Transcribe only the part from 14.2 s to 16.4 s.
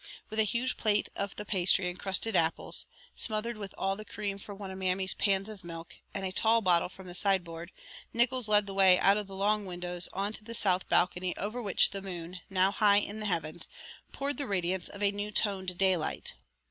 the radiance of a new toned daylight.